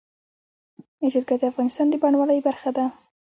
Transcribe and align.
جلګه 1.11 1.35
د 1.39 1.43
افغانستان 1.51 1.87
د 1.89 1.93
بڼوالۍ 2.01 2.39
برخه 2.47 2.69
ده. 2.77 2.85